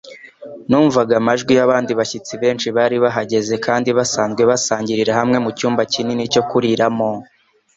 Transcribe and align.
Numvaga 0.69 1.13
amajwi 1.21 1.51
yabandi 1.59 1.91
bashyitsi 1.99 2.33
benshi 2.43 2.67
bari 2.77 2.95
bahageze 3.03 3.53
kandi 3.65 3.89
basanzwe 3.97 4.41
basangirira 4.49 5.11
hamwe 5.19 5.37
mucyumba 5.45 5.81
kinini 5.93 6.23
cyo 6.33 6.43
kuriramo 6.49 7.09